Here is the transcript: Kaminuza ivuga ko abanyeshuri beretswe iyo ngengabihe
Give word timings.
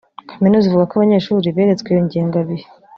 Kaminuza 0.29 0.65
ivuga 0.67 0.87
ko 0.89 0.93
abanyeshuri 0.95 1.55
beretswe 1.55 1.87
iyo 1.89 2.01
ngengabihe 2.05 2.65